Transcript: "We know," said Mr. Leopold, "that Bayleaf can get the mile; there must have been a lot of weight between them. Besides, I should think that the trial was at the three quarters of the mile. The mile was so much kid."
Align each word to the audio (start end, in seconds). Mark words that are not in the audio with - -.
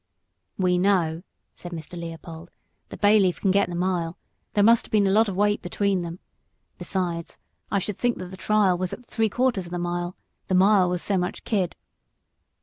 "We 0.57 0.79
know," 0.79 1.21
said 1.53 1.71
Mr. 1.73 1.95
Leopold, 1.95 2.49
"that 2.89 3.01
Bayleaf 3.01 3.39
can 3.39 3.51
get 3.51 3.69
the 3.69 3.75
mile; 3.75 4.17
there 4.53 4.63
must 4.63 4.87
have 4.87 4.91
been 4.91 5.05
a 5.05 5.11
lot 5.11 5.29
of 5.29 5.35
weight 5.35 5.61
between 5.61 6.01
them. 6.01 6.17
Besides, 6.79 7.37
I 7.69 7.77
should 7.77 7.99
think 7.99 8.17
that 8.17 8.31
the 8.31 8.35
trial 8.35 8.75
was 8.79 8.93
at 8.93 9.01
the 9.05 9.11
three 9.13 9.29
quarters 9.29 9.67
of 9.67 9.71
the 9.71 9.77
mile. 9.77 10.15
The 10.47 10.55
mile 10.55 10.89
was 10.89 11.03
so 11.03 11.19
much 11.19 11.43
kid." 11.43 11.75